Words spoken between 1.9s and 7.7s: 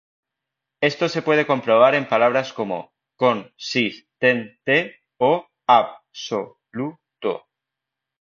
en palabras como con-sis-ten-te o ab-so-lu-to.